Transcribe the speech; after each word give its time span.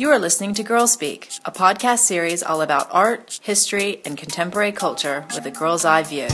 You 0.00 0.10
are 0.10 0.18
listening 0.20 0.54
to 0.54 0.62
Girl 0.62 0.86
Speak, 0.86 1.28
a 1.44 1.50
podcast 1.50 1.98
series 1.98 2.40
all 2.40 2.62
about 2.62 2.86
art, 2.92 3.40
history, 3.42 4.00
and 4.04 4.16
contemporary 4.16 4.70
culture 4.70 5.26
with 5.34 5.44
a 5.44 5.50
girl's 5.50 5.84
eye 5.84 6.04
view. 6.04 6.28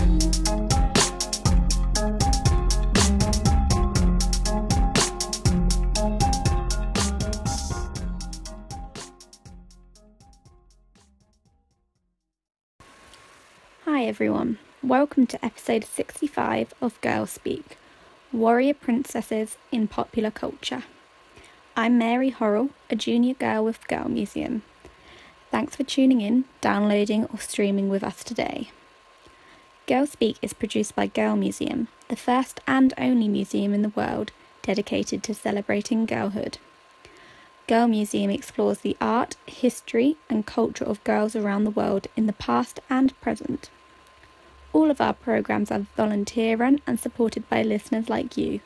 Hi 13.87 14.05
everyone, 14.05 14.59
welcome 14.83 15.27
to 15.29 15.43
episode 15.43 15.87
65 15.87 16.75
of 16.83 17.01
Girl 17.01 17.25
Speak 17.25 17.79
Warrior 18.31 18.75
Princesses 18.75 19.57
in 19.73 19.89
Popular 19.89 20.31
Culture. 20.31 20.83
I'm 21.77 21.99
Mary 21.99 22.31
Horrell, 22.31 22.71
a 22.89 22.95
junior 22.95 23.35
girl 23.35 23.65
with 23.65 23.89
Girl 23.89 24.09
Museum. 24.09 24.63
Thanks 25.51 25.75
for 25.75 25.83
tuning 25.83 26.21
in, 26.21 26.45
downloading, 26.61 27.25
or 27.25 27.41
streaming 27.41 27.89
with 27.89 28.05
us 28.05 28.23
today. 28.23 28.71
Girl 29.89 30.07
Speak 30.07 30.37
is 30.41 30.53
produced 30.53 30.95
by 30.95 31.09
Girl 31.09 31.35
Museum, 31.35 31.89
the 32.07 32.15
first 32.15 32.61
and 32.69 32.95
only 32.97 33.27
museum 33.27 33.75
in 33.75 33.83
the 33.83 33.89
world 33.89 34.31
dedicated 34.63 35.25
to 35.25 35.35
celebrating 35.35 36.07
girlhood. 36.07 36.59
Girl 37.67 37.89
Museum 37.89 38.31
explores 38.31 38.79
the 38.79 38.97
art, 39.01 39.35
history, 39.45 40.17
and 40.31 40.47
culture 40.47 40.85
of 40.85 41.03
girls 41.03 41.35
around 41.35 41.65
the 41.65 41.71
world 41.71 42.07
in 42.17 42.27
the 42.29 42.33
past 42.35 42.79
and 42.89 43.21
present. 43.21 43.69
All 44.73 44.93
of 44.93 45.01
our 45.01 45.13
programs 45.13 45.73
are 45.73 45.87
volunteer 45.97 46.57
run 46.57 46.83
and 46.87 47.01
supported 47.01 47.49
by 47.49 47.65
listeners 47.65 48.09
like 48.09 48.37
you 48.37 48.61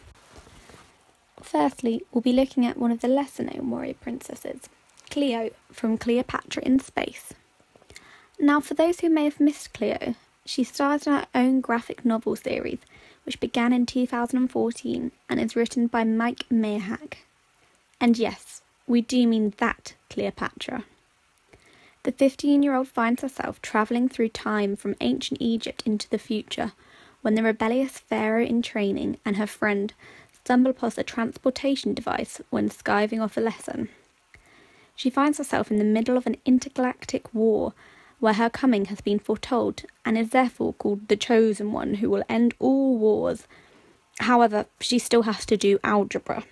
Firstly, 1.43 2.03
we'll 2.13 2.23
be 2.23 2.33
looking 2.33 2.67
at 2.67 2.77
one 2.77 2.91
of 2.91 3.01
the 3.01 3.09
lesser 3.09 3.45
known 3.45 3.71
warrior 3.71 3.95
princesses, 3.95 4.69
Cleo 5.11 5.51
from 5.73 5.97
Cleopatra 5.97 6.63
in 6.65 6.81
Space. 6.81 7.33
Now, 8.39 8.61
for 8.61 8.75
those 8.75 9.01
who 9.01 9.09
may 9.09 9.25
have 9.25 9.41
missed 9.41 9.73
Cleo, 9.73 10.15
she 10.45 10.65
stars 10.65 11.07
in 11.07 11.15
her 11.15 11.27
own 11.35 11.61
graphic 11.63 12.05
novel 12.05 12.37
series, 12.37 12.81
which 13.25 13.41
began 13.41 13.73
in 13.73 13.87
2014 13.87 15.13
and 15.29 15.41
is 15.41 15.57
written 15.57 15.87
by 15.87 16.05
Mike 16.05 16.45
Maihack. 16.51 17.15
And 18.01 18.19
yes, 18.19 18.61
we 18.87 19.01
do 19.01 19.27
mean 19.27 19.53
that 19.59 19.95
Cleopatra. 20.11 20.85
The 22.05 22.13
15 22.13 22.63
year 22.63 22.75
old 22.75 22.89
finds 22.89 23.23
herself 23.23 23.61
travelling 23.61 24.09
through 24.09 24.29
time 24.29 24.77
from 24.77 24.95
ancient 25.01 25.43
Egypt 25.43 25.83
into 25.85 26.09
the 26.09 26.19
future 26.19 26.73
when 27.23 27.35
the 27.35 27.43
rebellious 27.43 27.99
pharaoh 27.99 28.45
in 28.45 28.63
training 28.63 29.19
and 29.25 29.37
her 29.37 29.47
friend 29.47 29.93
stumble 30.33 30.71
upon 30.71 30.93
a 30.97 31.03
transportation 31.03 31.95
device 31.95 32.41
when 32.51 32.71
skiving 32.71 33.21
off 33.21 33.37
a 33.37 33.41
lesson. 33.41 33.89
She 34.95 35.11
finds 35.11 35.39
herself 35.39 35.71
in 35.71 35.79
the 35.79 35.85
middle 35.85 36.17
of 36.17 36.27
an 36.27 36.37
intergalactic 36.45 37.35
war 37.35 37.73
where 38.21 38.35
her 38.35 38.49
coming 38.49 38.85
has 38.87 39.01
been 39.01 39.19
foretold 39.19 39.83
and 40.05 40.17
is 40.17 40.31
therefore 40.31 40.75
called 40.75 41.09
the 41.09 41.17
Chosen 41.17 41.73
One 41.73 41.95
who 41.95 42.09
will 42.09 42.23
end 42.29 42.55
all 42.61 42.97
wars. 42.97 43.49
However, 44.21 44.67
she 44.81 45.01
still 45.01 45.23
has 45.23 45.45
to 45.47 45.57
do 45.57 45.81
algebra. 45.83 46.45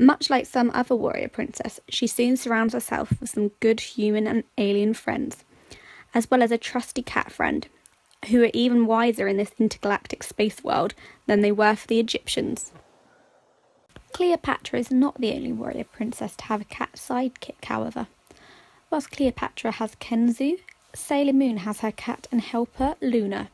Much 0.00 0.30
like 0.30 0.46
some 0.46 0.70
other 0.72 0.96
warrior 0.96 1.28
princess, 1.28 1.78
she 1.90 2.06
soon 2.06 2.34
surrounds 2.34 2.72
herself 2.72 3.12
with 3.20 3.28
some 3.28 3.48
good 3.60 3.80
human 3.80 4.26
and 4.26 4.44
alien 4.56 4.94
friends, 4.94 5.44
as 6.14 6.30
well 6.30 6.42
as 6.42 6.50
a 6.50 6.56
trusty 6.56 7.02
cat 7.02 7.30
friend, 7.30 7.68
who 8.30 8.42
are 8.42 8.50
even 8.54 8.86
wiser 8.86 9.28
in 9.28 9.36
this 9.36 9.52
intergalactic 9.58 10.22
space 10.22 10.64
world 10.64 10.94
than 11.26 11.42
they 11.42 11.52
were 11.52 11.76
for 11.76 11.86
the 11.86 12.00
Egyptians. 12.00 12.72
Cleopatra 14.12 14.78
is 14.78 14.90
not 14.90 15.20
the 15.20 15.34
only 15.34 15.52
warrior 15.52 15.84
princess 15.84 16.34
to 16.36 16.44
have 16.44 16.62
a 16.62 16.64
cat 16.64 16.92
sidekick, 16.94 17.62
however. 17.66 18.06
Whilst 18.88 19.10
Cleopatra 19.10 19.72
has 19.72 19.96
Khensu, 19.96 20.60
Sailor 20.94 21.34
Moon 21.34 21.58
has 21.58 21.80
her 21.80 21.92
cat 21.92 22.26
and 22.32 22.40
helper 22.40 22.94
Luna, 23.02 23.50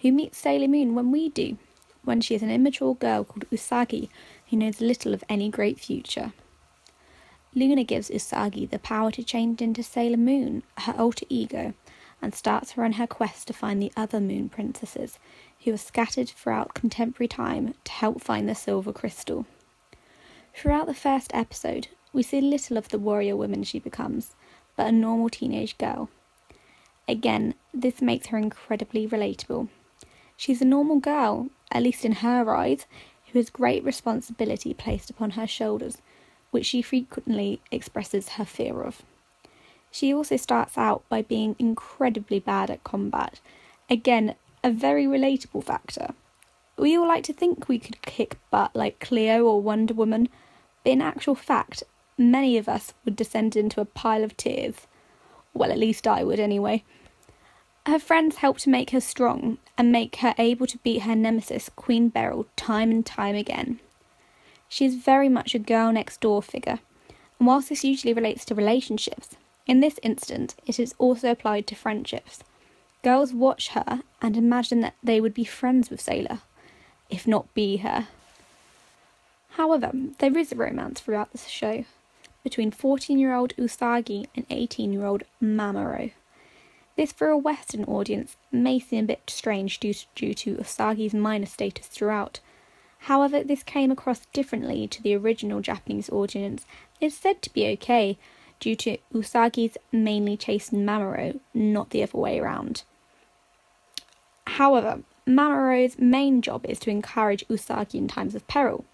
who 0.00 0.10
meets 0.10 0.38
Sailor 0.38 0.68
Moon 0.68 0.94
when 0.94 1.12
we 1.12 1.28
do, 1.28 1.58
when 2.02 2.22
she 2.22 2.34
is 2.34 2.42
an 2.42 2.50
immature 2.50 2.94
girl 2.94 3.24
called 3.24 3.44
Usagi 3.50 4.08
who 4.52 4.58
knows 4.58 4.82
little 4.82 5.14
of 5.14 5.24
any 5.30 5.48
great 5.48 5.80
future. 5.80 6.34
Luna 7.54 7.84
gives 7.84 8.10
Usagi 8.10 8.68
the 8.68 8.78
power 8.78 9.10
to 9.10 9.22
change 9.22 9.62
into 9.62 9.82
Sailor 9.82 10.18
Moon, 10.18 10.62
her 10.76 10.94
alter 10.98 11.24
ego, 11.30 11.72
and 12.20 12.34
starts 12.34 12.72
her 12.72 12.84
on 12.84 12.92
her 12.92 13.06
quest 13.06 13.46
to 13.46 13.54
find 13.54 13.80
the 13.80 13.90
other 13.96 14.20
moon 14.20 14.50
princesses 14.50 15.18
who 15.64 15.72
are 15.72 15.78
scattered 15.78 16.28
throughout 16.28 16.74
contemporary 16.74 17.28
time 17.28 17.72
to 17.84 17.92
help 17.92 18.20
find 18.20 18.46
the 18.46 18.54
silver 18.54 18.92
crystal. 18.92 19.46
Throughout 20.54 20.86
the 20.86 20.92
first 20.92 21.30
episode, 21.32 21.88
we 22.12 22.22
see 22.22 22.42
little 22.42 22.76
of 22.76 22.90
the 22.90 22.98
warrior 22.98 23.36
woman 23.36 23.64
she 23.64 23.78
becomes, 23.78 24.34
but 24.76 24.88
a 24.88 24.92
normal 24.92 25.30
teenage 25.30 25.78
girl. 25.78 26.10
Again, 27.08 27.54
this 27.72 28.02
makes 28.02 28.26
her 28.26 28.36
incredibly 28.36 29.08
relatable. 29.08 29.70
She's 30.36 30.60
a 30.60 30.66
normal 30.66 30.98
girl, 31.00 31.48
at 31.70 31.82
least 31.82 32.04
in 32.04 32.12
her 32.16 32.54
eyes, 32.54 32.84
who 33.32 33.38
has 33.38 33.50
great 33.50 33.82
responsibility 33.84 34.74
placed 34.74 35.10
upon 35.10 35.30
her 35.30 35.46
shoulders, 35.46 35.98
which 36.50 36.66
she 36.66 36.82
frequently 36.82 37.60
expresses 37.70 38.30
her 38.30 38.44
fear 38.44 38.82
of. 38.82 39.02
She 39.90 40.12
also 40.12 40.36
starts 40.36 40.78
out 40.78 41.02
by 41.08 41.22
being 41.22 41.56
incredibly 41.58 42.38
bad 42.38 42.70
at 42.70 42.84
combat. 42.84 43.40
Again, 43.90 44.34
a 44.64 44.70
very 44.70 45.04
relatable 45.06 45.64
factor. 45.64 46.14
We 46.76 46.96
all 46.96 47.06
like 47.08 47.24
to 47.24 47.32
think 47.32 47.68
we 47.68 47.78
could 47.78 48.00
kick 48.02 48.38
butt 48.50 48.74
like 48.74 49.00
Cleo 49.00 49.44
or 49.44 49.60
Wonder 49.60 49.94
Woman, 49.94 50.28
but 50.82 50.92
in 50.92 51.02
actual 51.02 51.34
fact, 51.34 51.82
many 52.16 52.56
of 52.56 52.68
us 52.68 52.94
would 53.04 53.16
descend 53.16 53.56
into 53.56 53.80
a 53.80 53.86
pile 53.86 54.24
of 54.24 54.36
tears. 54.36 54.86
Well, 55.54 55.70
at 55.70 55.78
least 55.78 56.06
I 56.06 56.24
would 56.24 56.40
anyway. 56.40 56.84
Her 57.86 57.98
friends 57.98 58.36
help 58.36 58.58
to 58.58 58.70
make 58.70 58.90
her 58.90 59.00
strong 59.00 59.58
and 59.76 59.90
make 59.90 60.16
her 60.16 60.34
able 60.38 60.68
to 60.68 60.78
beat 60.78 61.00
her 61.02 61.16
nemesis, 61.16 61.68
Queen 61.74 62.10
Beryl, 62.10 62.46
time 62.54 62.92
and 62.92 63.04
time 63.04 63.34
again. 63.34 63.80
She 64.68 64.84
is 64.84 64.94
very 64.94 65.28
much 65.28 65.54
a 65.54 65.58
girl 65.58 65.90
next 65.90 66.20
door 66.20 66.42
figure, 66.42 66.78
and 67.38 67.48
whilst 67.48 67.70
this 67.70 67.82
usually 67.82 68.14
relates 68.14 68.44
to 68.44 68.54
relationships, 68.54 69.30
in 69.66 69.80
this 69.80 69.98
instance 70.00 70.54
it 70.64 70.78
is 70.78 70.94
also 70.98 71.32
applied 71.32 71.66
to 71.66 71.74
friendships. 71.74 72.44
Girls 73.02 73.32
watch 73.34 73.70
her 73.70 74.02
and 74.20 74.36
imagine 74.36 74.80
that 74.82 74.94
they 75.02 75.20
would 75.20 75.34
be 75.34 75.44
friends 75.44 75.90
with 75.90 76.00
Sailor, 76.00 76.38
if 77.10 77.26
not 77.26 77.52
be 77.52 77.78
her. 77.78 78.06
However, 79.50 79.90
there 80.18 80.38
is 80.38 80.52
a 80.52 80.56
romance 80.56 81.00
throughout 81.00 81.32
this 81.32 81.48
show 81.48 81.84
between 82.44 82.70
14 82.70 83.18
year 83.18 83.34
old 83.34 83.56
Usagi 83.56 84.26
and 84.36 84.46
18 84.50 84.92
year 84.92 85.04
old 85.04 85.24
Mamoru. 85.42 86.12
This, 86.96 87.12
for 87.12 87.28
a 87.28 87.38
Western 87.38 87.84
audience, 87.84 88.36
may 88.50 88.78
seem 88.78 89.04
a 89.04 89.08
bit 89.08 89.22
strange 89.28 89.80
due 89.80 89.94
to, 89.94 90.06
due 90.14 90.34
to 90.34 90.56
Usagi's 90.56 91.14
minor 91.14 91.46
status 91.46 91.86
throughout. 91.86 92.40
However, 93.06 93.42
this 93.42 93.62
came 93.62 93.90
across 93.90 94.26
differently 94.32 94.86
to 94.88 95.02
the 95.02 95.16
original 95.16 95.60
Japanese 95.60 96.10
audience. 96.10 96.66
It's 97.00 97.16
said 97.16 97.42
to 97.42 97.52
be 97.52 97.66
okay 97.68 98.18
due 98.60 98.76
to 98.76 98.98
Usagi's 99.12 99.76
mainly 99.90 100.36
chasing 100.36 100.84
Mamoru, 100.84 101.40
not 101.52 101.90
the 101.90 102.02
other 102.02 102.18
way 102.18 102.38
around. 102.38 102.84
However, 104.46 105.02
Mamoru's 105.26 105.98
main 105.98 106.42
job 106.42 106.66
is 106.66 106.78
to 106.80 106.90
encourage 106.90 107.46
Usagi 107.48 107.94
in 107.94 108.06
times 108.06 108.34
of 108.34 108.46
peril, 108.46 108.84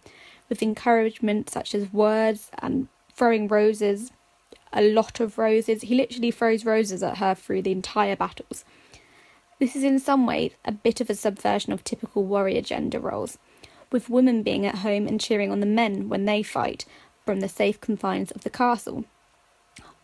with 0.48 0.62
encouragement 0.62 1.50
such 1.50 1.74
as 1.74 1.92
words 1.92 2.50
and 2.60 2.88
throwing 3.12 3.48
roses, 3.48 4.12
a 4.72 4.82
lot 4.82 5.20
of 5.20 5.38
roses. 5.38 5.82
He 5.82 5.94
literally 5.94 6.30
throws 6.30 6.64
roses 6.64 7.02
at 7.02 7.18
her 7.18 7.34
through 7.34 7.62
the 7.62 7.72
entire 7.72 8.16
battles. 8.16 8.64
This 9.58 9.74
is 9.74 9.82
in 9.82 9.98
some 9.98 10.26
ways 10.26 10.52
a 10.64 10.72
bit 10.72 11.00
of 11.00 11.10
a 11.10 11.14
subversion 11.14 11.72
of 11.72 11.82
typical 11.82 12.24
warrior 12.24 12.62
gender 12.62 13.00
roles, 13.00 13.38
with 13.90 14.10
women 14.10 14.42
being 14.42 14.64
at 14.66 14.76
home 14.76 15.06
and 15.06 15.20
cheering 15.20 15.50
on 15.50 15.60
the 15.60 15.66
men 15.66 16.08
when 16.08 16.26
they 16.26 16.42
fight 16.42 16.84
from 17.24 17.40
the 17.40 17.48
safe 17.48 17.80
confines 17.80 18.30
of 18.30 18.42
the 18.42 18.50
castle. 18.50 19.04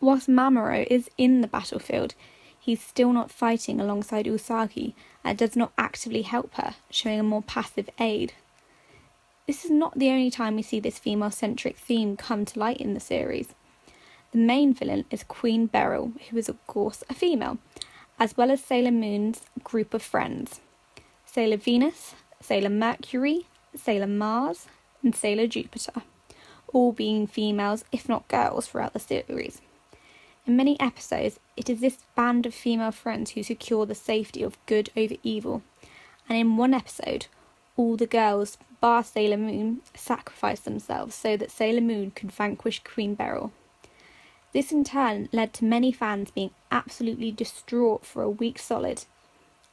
Whilst 0.00 0.28
Mamoru 0.28 0.86
is 0.90 1.08
in 1.16 1.40
the 1.40 1.48
battlefield, 1.48 2.14
he's 2.58 2.82
still 2.82 3.12
not 3.12 3.30
fighting 3.30 3.80
alongside 3.80 4.26
Usagi 4.26 4.94
and 5.22 5.38
does 5.38 5.54
not 5.54 5.72
actively 5.78 6.22
help 6.22 6.54
her, 6.54 6.74
showing 6.90 7.20
a 7.20 7.22
more 7.22 7.42
passive 7.42 7.88
aid. 7.98 8.32
This 9.46 9.64
is 9.64 9.70
not 9.70 9.98
the 9.98 10.10
only 10.10 10.30
time 10.30 10.56
we 10.56 10.62
see 10.62 10.80
this 10.80 10.98
female 10.98 11.30
centric 11.30 11.76
theme 11.76 12.16
come 12.16 12.44
to 12.46 12.58
light 12.58 12.78
in 12.78 12.94
the 12.94 13.00
series. 13.00 13.54
The 14.34 14.40
main 14.40 14.74
villain 14.74 15.04
is 15.12 15.22
Queen 15.22 15.66
Beryl, 15.66 16.10
who 16.28 16.36
is, 16.36 16.48
of 16.48 16.66
course, 16.66 17.04
a 17.08 17.14
female, 17.14 17.58
as 18.18 18.36
well 18.36 18.50
as 18.50 18.64
Sailor 18.64 18.90
Moon's 18.90 19.42
group 19.62 19.94
of 19.94 20.02
friends 20.02 20.60
Sailor 21.24 21.56
Venus, 21.56 22.16
Sailor 22.40 22.70
Mercury, 22.70 23.46
Sailor 23.76 24.08
Mars, 24.08 24.66
and 25.04 25.14
Sailor 25.14 25.46
Jupiter, 25.46 26.02
all 26.72 26.90
being 26.90 27.28
females, 27.28 27.84
if 27.92 28.08
not 28.08 28.26
girls, 28.26 28.66
throughout 28.66 28.92
the 28.92 28.98
series. 28.98 29.60
In 30.48 30.56
many 30.56 30.80
episodes, 30.80 31.38
it 31.56 31.70
is 31.70 31.78
this 31.78 31.98
band 32.16 32.44
of 32.44 32.56
female 32.56 32.90
friends 32.90 33.30
who 33.30 33.44
secure 33.44 33.86
the 33.86 33.94
safety 33.94 34.42
of 34.42 34.58
good 34.66 34.90
over 34.96 35.14
evil, 35.22 35.62
and 36.28 36.36
in 36.36 36.56
one 36.56 36.74
episode, 36.74 37.26
all 37.76 37.96
the 37.96 38.04
girls, 38.04 38.58
bar 38.80 39.04
Sailor 39.04 39.36
Moon, 39.36 39.82
sacrifice 39.94 40.58
themselves 40.58 41.14
so 41.14 41.36
that 41.36 41.52
Sailor 41.52 41.82
Moon 41.82 42.10
could 42.10 42.32
vanquish 42.32 42.82
Queen 42.82 43.14
Beryl. 43.14 43.52
This 44.54 44.70
in 44.70 44.84
turn 44.84 45.28
led 45.32 45.52
to 45.54 45.64
many 45.64 45.90
fans 45.90 46.30
being 46.30 46.52
absolutely 46.70 47.32
distraught 47.32 48.06
for 48.06 48.22
a 48.22 48.30
week 48.30 48.60
solid, 48.60 49.04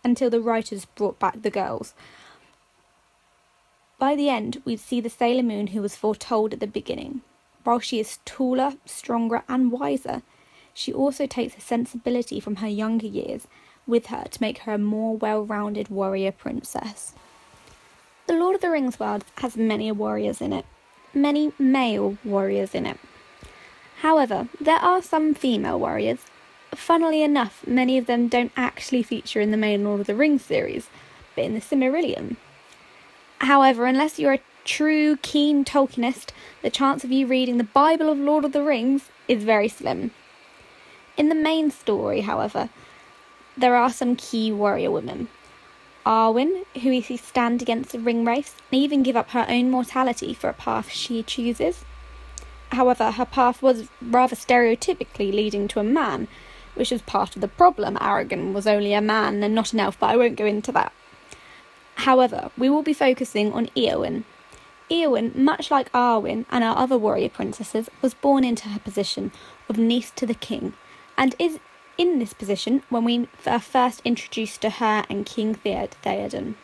until 0.03 0.31
the 0.31 0.41
writers 0.41 0.85
brought 0.85 1.19
back 1.19 1.43
the 1.43 1.51
girls. 1.51 1.93
By 3.99 4.15
the 4.15 4.29
end, 4.29 4.59
we'd 4.65 4.79
see 4.79 4.99
the 4.99 5.07
Sailor 5.07 5.43
Moon 5.43 5.67
who 5.67 5.83
was 5.83 5.95
foretold 5.95 6.53
at 6.53 6.59
the 6.59 6.65
beginning. 6.67 7.21
While 7.63 7.79
she 7.79 7.99
is 7.99 8.17
taller, 8.25 8.73
stronger, 8.87 9.43
and 9.47 9.71
wiser, 9.71 10.23
she 10.73 10.91
also 10.91 11.27
takes 11.27 11.55
a 11.55 11.61
sensibility 11.61 12.39
from 12.39 12.55
her 12.55 12.67
younger 12.67 13.05
years 13.05 13.45
with 13.85 14.07
her 14.07 14.23
to 14.31 14.41
make 14.41 14.59
her 14.59 14.73
a 14.73 14.79
more 14.79 15.15
well 15.15 15.45
rounded 15.45 15.89
warrior 15.89 16.31
princess. 16.31 17.13
The 18.25 18.33
Lord 18.33 18.55
of 18.55 18.61
the 18.61 18.71
Rings 18.71 18.99
world 18.99 19.25
has 19.37 19.55
many 19.55 19.91
warriors 19.91 20.41
in 20.41 20.53
it, 20.53 20.65
many 21.13 21.51
male 21.59 22.17
warriors 22.23 22.73
in 22.73 22.87
it. 22.87 22.97
However, 24.01 24.47
there 24.59 24.79
are 24.79 25.01
some 25.01 25.35
female 25.35 25.79
warriors. 25.79 26.25
Funnily 26.73 27.21
enough, 27.21 27.65
many 27.67 27.99
of 27.99 28.07
them 28.07 28.27
don't 28.27 28.51
actually 28.57 29.03
feature 29.03 29.39
in 29.39 29.51
the 29.51 29.57
main 29.57 29.83
Lord 29.83 30.01
of 30.01 30.07
the 30.07 30.15
Rings 30.15 30.43
series, 30.43 30.89
but 31.35 31.43
in 31.43 31.53
the 31.53 31.61
Silmarillion. 31.61 32.37
However, 33.41 33.85
unless 33.85 34.17
you're 34.17 34.33
a 34.33 34.39
true 34.63 35.17
keen 35.17 35.63
Tolkienist, 35.63 36.31
the 36.63 36.71
chance 36.71 37.03
of 37.03 37.11
you 37.11 37.27
reading 37.27 37.59
the 37.59 37.63
Bible 37.63 38.09
of 38.09 38.17
Lord 38.17 38.43
of 38.43 38.53
the 38.53 38.63
Rings 38.63 39.09
is 39.27 39.43
very 39.43 39.67
slim. 39.67 40.09
In 41.15 41.29
the 41.29 41.35
main 41.35 41.69
story, 41.69 42.21
however, 42.21 42.69
there 43.55 43.75
are 43.75 43.91
some 43.91 44.15
key 44.15 44.51
warrior 44.51 44.89
women. 44.89 45.27
Arwen, 46.07 46.65
who 46.81 46.89
we 46.89 47.03
see 47.03 47.17
stand 47.17 47.61
against 47.61 47.91
the 47.91 47.99
Ringwraiths 47.99 48.55
and 48.71 48.81
even 48.81 49.03
give 49.03 49.15
up 49.15 49.29
her 49.29 49.45
own 49.47 49.69
mortality 49.69 50.33
for 50.33 50.49
a 50.49 50.53
path 50.53 50.89
she 50.89 51.21
chooses. 51.21 51.85
However, 52.71 53.11
her 53.11 53.25
path 53.25 53.61
was 53.61 53.87
rather 54.01 54.35
stereotypically 54.35 55.33
leading 55.33 55.67
to 55.69 55.79
a 55.79 55.83
man, 55.83 56.27
which 56.75 56.91
was 56.91 57.01
part 57.01 57.35
of 57.35 57.41
the 57.41 57.47
problem. 57.47 57.97
Aragorn 57.97 58.53
was 58.53 58.65
only 58.65 58.93
a 58.93 59.01
man 59.01 59.43
and 59.43 59.53
not 59.53 59.73
an 59.73 59.79
elf, 59.79 59.99
but 59.99 60.09
I 60.09 60.15
won't 60.15 60.37
go 60.37 60.45
into 60.45 60.71
that. 60.71 60.93
However, 61.95 62.49
we 62.57 62.69
will 62.69 62.83
be 62.83 62.93
focusing 62.93 63.51
on 63.51 63.67
Eowyn. 63.75 64.23
Eowyn, 64.89 65.35
much 65.35 65.69
like 65.69 65.91
Arwen 65.91 66.45
and 66.49 66.63
our 66.63 66.77
other 66.77 66.97
warrior 66.97 67.29
princesses, 67.29 67.89
was 68.01 68.13
born 68.13 68.43
into 68.43 68.69
her 68.69 68.79
position 68.79 69.31
of 69.69 69.77
niece 69.77 70.11
to 70.11 70.25
the 70.25 70.33
king 70.33 70.73
and 71.17 71.35
is 71.37 71.59
in 71.97 72.19
this 72.19 72.33
position 72.33 72.83
when 72.89 73.03
we 73.03 73.27
are 73.45 73.59
first 73.59 74.01
introduced 74.03 74.61
to 74.61 74.69
her 74.69 75.05
and 75.09 75.25
King 75.25 75.55
Theoden. 75.55 76.55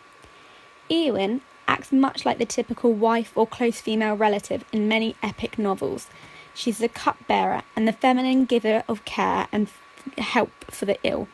Eowyn 0.90 1.42
acts 1.78 1.92
much 1.92 2.26
like 2.26 2.40
the 2.40 2.46
typical 2.46 2.92
wife 2.92 3.32
or 3.36 3.46
close 3.46 3.80
female 3.80 4.16
relative 4.16 4.66
in 4.74 4.88
many 4.88 5.16
epic 5.22 5.60
novels. 5.60 6.08
She's 6.56 6.80
the 6.80 6.90
cupbearer 6.90 7.62
and 7.76 7.88
the 7.88 7.92
feminine 7.92 8.46
giver 8.46 8.84
of 8.88 9.06
care 9.06 9.48
and 9.52 9.68
f- 9.68 10.18
help 10.18 10.50
for 10.72 10.86
the 10.86 10.98
ill. 11.04 11.28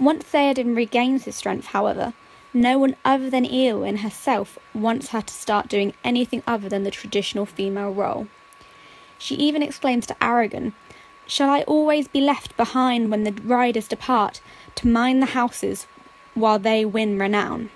Once 0.00 0.24
Theoden 0.24 0.74
regains 0.74 1.24
his 1.24 1.36
strength, 1.36 1.66
however, 1.66 2.14
no 2.52 2.78
one 2.78 2.96
other 3.04 3.30
than 3.30 3.44
Eowyn 3.44 3.98
herself 3.98 4.58
wants 4.74 5.10
her 5.10 5.22
to 5.22 5.32
start 5.32 5.68
doing 5.68 5.94
anything 6.02 6.42
other 6.48 6.68
than 6.68 6.82
the 6.82 6.90
traditional 6.90 7.46
female 7.46 7.92
role. 7.92 8.26
She 9.18 9.36
even 9.36 9.62
exclaims 9.62 10.04
to 10.06 10.16
Aragorn 10.20 10.72
Shall 11.28 11.48
I 11.48 11.62
always 11.62 12.08
be 12.08 12.20
left 12.20 12.56
behind 12.56 13.10
when 13.10 13.22
the 13.22 13.32
riders 13.32 13.86
depart 13.86 14.40
to 14.74 14.88
mind 14.88 15.22
the 15.22 15.26
houses 15.26 15.86
while 16.34 16.58
they 16.58 16.84
win 16.84 17.20
renown? 17.20 17.70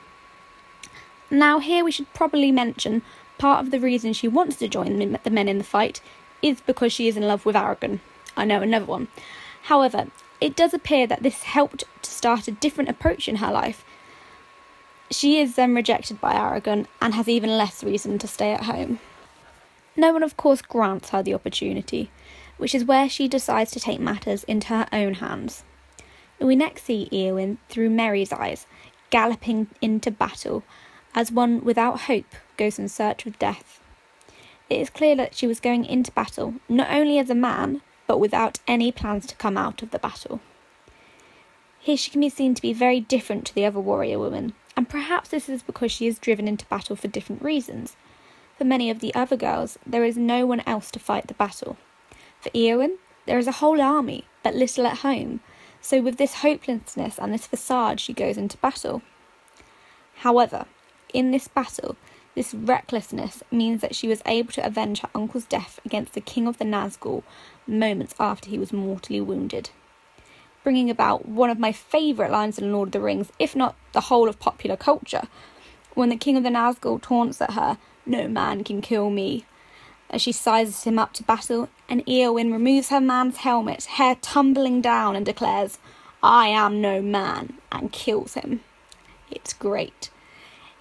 Now, 1.31 1.59
here 1.59 1.85
we 1.85 1.91
should 1.91 2.13
probably 2.15 2.51
mention 2.51 3.03
part 3.37 3.65
of 3.65 3.71
the 3.71 3.81
reason 3.81 4.13
she 4.13 4.29
wants 4.29 4.57
to 4.57 4.69
join 4.69 4.99
the 4.99 5.31
men 5.31 5.49
in 5.49 5.59
the 5.59 5.65
fight 5.65 6.01
is 6.43 6.61
because 6.61 6.93
she 6.93 7.09
is 7.09 7.17
in 7.17 7.29
love 7.29 7.45
with 7.45 7.57
Aragorn. 7.57 8.01
I 8.37 8.45
know 8.45 8.63
another 8.63 8.87
one. 8.87 9.09
However, 9.63 10.07
it 10.41 10.57
does 10.57 10.73
appear 10.73 11.07
that 11.07 11.23
this 11.23 11.43
helped 11.43 11.85
to 12.03 12.11
start 12.11 12.49
a 12.49 12.53
different 12.53 12.91
approach 12.91 13.29
in 13.29 13.37
her 13.37 13.53
life. 13.53 13.85
She 15.11 15.41
is 15.41 15.55
then 15.55 15.75
rejected 15.75 16.21
by 16.21 16.35
Aragorn 16.35 16.87
and 17.01 17.15
has 17.15 17.29
even 17.29 17.59
less 17.59 17.83
reason 17.83 18.19
to 18.19 18.27
stay 18.29 18.53
at 18.53 18.65
home. 18.65 19.01
No 19.97 20.13
one, 20.13 20.23
of 20.23 20.37
course, 20.37 20.63
grants 20.63 21.11
her 21.11 21.23
the 21.23 21.35
opportunity, 21.35 22.11
which 22.57 22.75
is 22.75 22.85
where 22.85 23.09
she 23.09 23.27
decides 23.27 23.71
to 23.73 23.81
take 23.81 24.01
matters 24.01 24.45
into 24.45 24.69
her 24.69 24.87
own 24.93 25.15
hands. 25.15 25.65
We 26.39 26.55
next 26.55 26.85
see 26.85 27.09
Eowyn 27.11 27.57
through 27.69 27.91
Merry's 27.91 28.33
eyes, 28.33 28.67
galloping 29.11 29.67
into 29.81 30.11
battle 30.11 30.63
as 31.15 31.33
one 31.33 31.65
without 31.65 32.03
hope 32.03 32.35
goes 32.57 32.79
in 32.79 32.89
search 32.89 33.27
of 33.27 33.39
death. 33.39 33.81
It 34.71 34.81
is 34.81 34.91
clear 34.91 35.17
that 35.17 35.35
she 35.35 35.47
was 35.47 35.61
going 35.61 35.85
into 35.85 36.13
battle 36.13 36.55
not 36.69 36.91
only 36.91 37.19
as 37.19 37.31
a 37.31 37.35
man, 37.35 37.81
but 38.07 38.19
without 38.19 38.59
any 38.67 38.93
plans 38.93 39.27
to 39.27 39.37
come 39.37 39.57
out 39.57 39.83
of 39.83 39.91
the 39.91 39.99
battle. 39.99 40.41
Here 41.79 41.97
she 41.97 42.11
can 42.11 42.21
be 42.21 42.29
seen 42.29 42.55
to 42.55 42.63
be 42.63 42.73
very 42.73 43.01
different 43.01 43.47
to 43.47 43.55
the 43.55 43.65
other 43.65 43.81
warrior 43.81 44.19
women, 44.19 44.55
and 44.77 44.89
perhaps 44.89 45.31
this 45.31 45.49
is 45.49 45.63
because 45.63 45.93
she 45.93 46.07
is 46.07 46.19
driven 46.19 46.47
into 46.49 46.67
battle 46.67 46.97
for 46.97 47.09
different 47.09 47.43
reasons. 47.43 47.97
For 48.57 48.65
many 48.65 48.91
of 48.91 49.01
the 49.01 49.15
other 49.15 49.37
girls, 49.37 49.79
there 49.87 50.05
is 50.05 50.17
no 50.17 50.45
one 50.45 50.63
else 50.67 50.91
to 50.91 50.99
fight 50.99 51.29
the 51.29 51.35
battle. 51.35 51.77
For 52.41 52.51
Eowyn, 52.51 52.97
there 53.27 53.39
is 53.39 53.47
a 53.47 53.53
whole 53.53 53.81
army, 53.81 54.25
but 54.43 54.55
little 54.55 54.87
at 54.87 54.99
home, 54.99 55.41
so 55.81 56.01
with 56.01 56.17
this 56.17 56.43
hopelessness 56.43 57.19
and 57.19 57.33
this 57.33 57.47
facade 57.47 58.01
she 58.01 58.13
goes 58.13 58.37
into 58.37 58.57
battle. 58.59 59.03
However, 60.17 60.67
in 61.13 61.31
this 61.31 61.49
battle, 61.49 61.97
this 62.35 62.55
recklessness 62.55 63.43
means 63.51 63.81
that 63.81 63.95
she 63.95 64.07
was 64.09 64.23
able 64.25 64.53
to 64.53 64.65
avenge 64.65 65.01
her 65.01 65.11
uncle's 65.15 65.45
death 65.45 65.81
against 65.85 66.13
the 66.13 66.21
king 66.21 66.47
of 66.47 66.59
the 66.59 66.65
Nazgul 66.65 67.23
moments 67.67 68.15
after 68.21 68.49
he 68.49 68.59
was 68.59 68.73
mortally 68.73 69.21
wounded, 69.21 69.71
bringing 70.63 70.89
about 70.89 71.27
one 71.27 71.51
of 71.51 71.59
my 71.59 71.73
favourite 71.73 72.31
lines 72.31 72.59
in 72.59 72.73
Lord 72.73 72.89
of 72.89 72.93
the 72.93 73.01
Rings, 73.01 73.33
if 73.39 73.57
not 73.57 73.75
the 73.93 74.03
whole 74.03 74.29
of 74.29 74.39
popular 74.39 74.77
culture, 74.77 75.23
when 75.95 76.11
the 76.11 76.17
king 76.17 76.37
of 76.37 76.45
the 76.45 76.49
Nazgul 76.49 77.03
taunts 77.03 77.41
at 77.41 77.55
her, 77.55 77.79
No 78.07 78.29
man 78.29 78.63
can 78.63 78.81
kill 78.81 79.11
me, 79.11 79.45
as 80.11 80.23
she 80.23 80.33
sizes 80.33 80.85
him 80.85 80.99
up 80.99 81.13
to 81.15 81.23
battle, 81.23 81.69
and 81.89 82.07
Eowyn 82.07 82.53
removes 82.53 82.91
her 82.91 83.01
man's 83.01 83.39
helmet, 83.39 83.85
hair 83.85 84.15
tumbling 84.21 84.81
down, 84.81 85.17
and 85.17 85.27
declares, 85.27 85.79
I 86.23 86.49
am 86.49 86.81
no 86.81 87.03
man, 87.03 87.59
and 87.71 87.93
kills 87.93 88.35
him. 88.35 88.61
It's 89.31 89.53
great. 89.53 90.11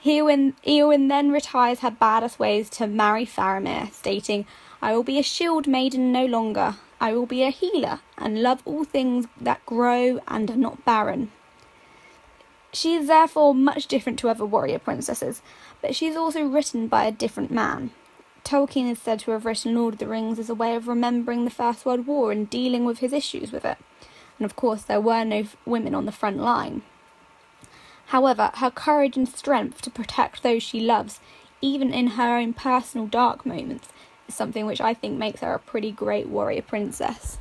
Eowyn, 0.05 0.53
Eowyn 0.65 1.09
then 1.09 1.31
retires 1.31 1.79
her 1.79 1.91
badass 1.91 2.37
ways 2.39 2.69
to 2.71 2.87
marry 2.87 3.25
Faramir, 3.25 3.91
stating, 3.91 4.45
I 4.81 4.93
will 4.93 5.03
be 5.03 5.17
a 5.17 5.23
shield 5.23 5.67
maiden 5.67 6.11
no 6.11 6.25
longer. 6.25 6.75
I 6.99 7.13
will 7.13 7.25
be 7.25 7.43
a 7.43 7.49
healer 7.49 7.99
and 8.17 8.41
love 8.41 8.61
all 8.65 8.83
things 8.83 9.25
that 9.39 9.65
grow 9.65 10.19
and 10.27 10.49
are 10.49 10.55
not 10.55 10.85
barren. 10.85 11.31
She 12.73 12.95
is 12.95 13.07
therefore 13.07 13.55
much 13.55 13.87
different 13.87 14.19
to 14.19 14.29
other 14.29 14.45
warrior 14.45 14.79
princesses, 14.79 15.41
but 15.81 15.95
she 15.95 16.07
is 16.07 16.15
also 16.15 16.43
written 16.43 16.87
by 16.87 17.05
a 17.05 17.11
different 17.11 17.51
man. 17.51 17.91
Tolkien 18.43 18.89
is 18.89 18.99
said 18.99 19.19
to 19.21 19.31
have 19.31 19.45
written 19.45 19.75
Lord 19.75 19.95
of 19.95 19.99
the 19.99 20.07
Rings 20.07 20.39
as 20.39 20.49
a 20.49 20.55
way 20.55 20.75
of 20.75 20.87
remembering 20.87 21.43
the 21.43 21.51
First 21.51 21.85
World 21.85 22.07
War 22.07 22.31
and 22.31 22.49
dealing 22.49 22.85
with 22.85 22.99
his 22.99 23.13
issues 23.13 23.51
with 23.51 23.65
it. 23.65 23.77
And 24.37 24.45
of 24.45 24.55
course, 24.55 24.83
there 24.83 25.01
were 25.01 25.25
no 25.25 25.45
women 25.65 25.95
on 25.95 26.05
the 26.05 26.11
front 26.11 26.37
line. 26.37 26.83
However, 28.07 28.51
her 28.55 28.71
courage 28.71 29.17
and 29.17 29.27
strength 29.27 29.81
to 29.81 29.89
protect 29.89 30.43
those 30.43 30.63
she 30.63 30.79
loves, 30.79 31.19
even 31.61 31.93
in 31.93 32.07
her 32.11 32.37
own 32.37 32.53
personal 32.53 33.07
dark 33.07 33.45
moments, 33.45 33.89
is 34.27 34.35
something 34.35 34.65
which 34.65 34.81
I 34.81 34.93
think 34.93 35.17
makes 35.17 35.41
her 35.41 35.53
a 35.53 35.59
pretty 35.59 35.91
great 35.91 36.27
warrior 36.27 36.61
princess. 36.61 37.37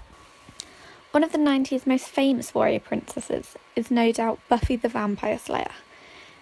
One 1.12 1.23
of 1.23 1.32
the 1.32 1.38
90s 1.38 1.87
most 1.87 2.08
famous 2.08 2.54
warrior 2.54 2.80
princesses 2.80 3.56
is 3.75 3.90
no 3.90 4.12
doubt 4.12 4.40
Buffy 4.49 4.76
the 4.76 4.88
Vampire 4.88 5.38
Slayer. 5.38 5.70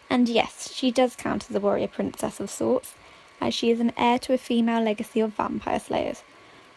And 0.08 0.28
yes, 0.28 0.72
she 0.72 0.90
does 0.90 1.16
count 1.16 1.48
as 1.48 1.54
a 1.54 1.60
warrior 1.60 1.88
princess 1.88 2.40
of 2.40 2.50
sorts, 2.50 2.94
as 3.40 3.52
she 3.52 3.70
is 3.70 3.80
an 3.80 3.92
heir 3.96 4.18
to 4.20 4.32
a 4.32 4.38
female 4.38 4.82
legacy 4.82 5.20
of 5.20 5.34
vampire 5.34 5.80
slayers, 5.80 6.22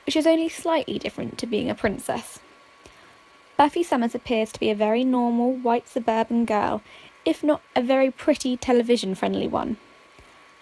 which 0.05 0.15
is 0.15 0.27
only 0.27 0.49
slightly 0.49 0.99
different 0.99 1.37
to 1.37 1.47
being 1.47 1.69
a 1.69 1.75
princess. 1.75 2.39
Buffy 3.57 3.81
Summers 3.81 4.13
appears 4.13 4.51
to 4.51 4.59
be 4.59 4.69
a 4.69 4.75
very 4.75 5.03
normal 5.03 5.53
white 5.53 5.87
suburban 5.87 6.45
girl, 6.45 6.83
if 7.27 7.43
not 7.43 7.61
a 7.75 7.81
very 7.81 8.09
pretty 8.09 8.55
television 8.55 9.13
friendly 9.13 9.49
one. 9.49 9.75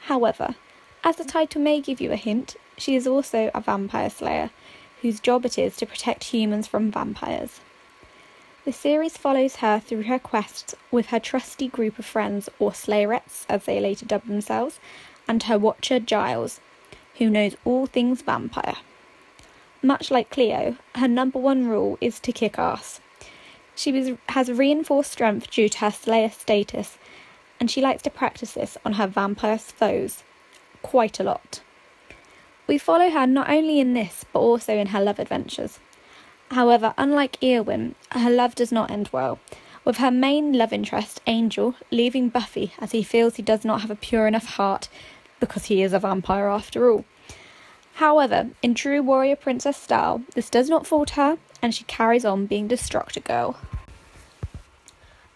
However, 0.05 0.55
as 1.03 1.17
the 1.17 1.23
title 1.23 1.61
may 1.61 1.79
give 1.79 2.01
you 2.01 2.11
a 2.11 2.15
hint, 2.15 2.55
she 2.75 2.95
is 2.95 3.05
also 3.05 3.51
a 3.53 3.61
vampire 3.61 4.09
slayer, 4.09 4.49
whose 5.03 5.19
job 5.19 5.45
it 5.45 5.59
is 5.59 5.77
to 5.77 5.85
protect 5.85 6.23
humans 6.23 6.65
from 6.65 6.89
vampires. 6.89 7.61
The 8.63 8.73
series 8.73 9.15
follows 9.15 9.57
her 9.57 9.79
through 9.79 10.03
her 10.03 10.17
quests 10.17 10.73
with 10.89 11.07
her 11.07 11.19
trusty 11.19 11.67
group 11.67 11.99
of 11.99 12.05
friends, 12.05 12.49
or 12.57 12.71
Slayerettes 12.71 13.45
as 13.47 13.65
they 13.65 13.79
later 13.79 14.07
dub 14.07 14.25
themselves, 14.25 14.79
and 15.27 15.43
her 15.43 15.59
watcher 15.59 15.99
Giles, 15.99 16.59
who 17.19 17.29
knows 17.29 17.55
all 17.63 17.85
things 17.85 18.23
vampire. 18.23 18.77
Much 19.83 20.09
like 20.09 20.31
Cleo, 20.31 20.77
her 20.95 21.07
number 21.07 21.37
one 21.37 21.67
rule 21.67 21.99
is 22.01 22.19
to 22.21 22.31
kick 22.31 22.57
ass. 22.57 23.01
She 23.75 23.91
was, 23.91 24.17
has 24.29 24.51
reinforced 24.51 25.11
strength 25.11 25.51
due 25.51 25.69
to 25.69 25.77
her 25.79 25.91
Slayer 25.91 26.29
status, 26.29 26.97
and 27.59 27.69
she 27.69 27.81
likes 27.81 28.01
to 28.03 28.09
practice 28.09 28.53
this 28.53 28.77
on 28.85 28.93
her 28.93 29.07
vampire 29.07 29.57
foes 29.57 30.23
quite 30.81 31.19
a 31.19 31.23
lot. 31.23 31.61
We 32.67 32.77
follow 32.77 33.09
her 33.09 33.27
not 33.27 33.49
only 33.49 33.79
in 33.79 33.93
this, 33.93 34.25
but 34.31 34.39
also 34.39 34.77
in 34.77 34.87
her 34.87 35.01
love 35.01 35.19
adventures. 35.19 35.79
However, 36.51 36.93
unlike 36.97 37.39
Eowyn, 37.41 37.95
her 38.11 38.29
love 38.29 38.55
does 38.55 38.71
not 38.71 38.89
end 38.89 39.09
well, 39.11 39.39
with 39.83 39.97
her 39.97 40.11
main 40.11 40.53
love 40.53 40.73
interest, 40.73 41.21
Angel, 41.27 41.75
leaving 41.91 42.29
Buffy 42.29 42.73
as 42.79 42.91
he 42.91 43.03
feels 43.03 43.35
he 43.35 43.43
does 43.43 43.65
not 43.65 43.81
have 43.81 43.91
a 43.91 43.95
pure 43.95 44.25
enough 44.25 44.45
heart 44.45 44.87
because 45.39 45.65
he 45.65 45.83
is 45.83 45.93
a 45.93 45.99
vampire 45.99 46.47
after 46.47 46.89
all. 46.89 47.05
However, 47.95 48.49
in 48.61 48.73
true 48.73 49.01
warrior 49.01 49.35
princess 49.35 49.77
style, 49.77 50.23
this 50.33 50.49
does 50.49 50.69
not 50.69 50.87
fault 50.87 51.11
her 51.11 51.37
and 51.61 51.73
she 51.73 51.83
carries 51.85 52.25
on 52.25 52.45
being 52.45 52.67
Destructor 52.67 53.19
Girl. 53.19 53.57